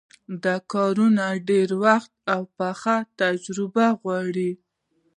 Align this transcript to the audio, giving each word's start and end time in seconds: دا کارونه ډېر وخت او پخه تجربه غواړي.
دا 0.43 0.55
کارونه 0.73 1.25
ډېر 1.49 1.69
وخت 1.83 2.13
او 2.33 2.41
پخه 2.57 2.97
تجربه 3.19 3.85
غواړي. 4.01 4.51